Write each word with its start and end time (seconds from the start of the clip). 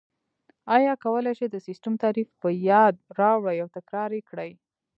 ایا 0.75 0.93
کولای 1.03 1.33
شئ 1.39 1.47
د 1.51 1.57
سیسټم 1.67 1.93
تعریف 2.03 2.27
په 2.41 2.49
یاد 2.69 2.95
راوړئ 3.19 3.57
او 3.63 3.69
تکرار 3.77 4.09
یې 4.17 4.21
کړئ؟ 4.29 4.51